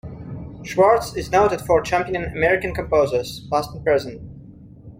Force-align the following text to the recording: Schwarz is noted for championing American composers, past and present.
Schwarz 0.63 1.15
is 1.15 1.31
noted 1.31 1.61
for 1.61 1.79
championing 1.79 2.23
American 2.25 2.73
composers, 2.73 3.45
past 3.51 3.69
and 3.75 3.83
present. 3.85 4.19